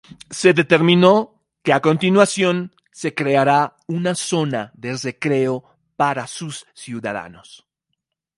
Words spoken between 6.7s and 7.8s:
ciudadanos.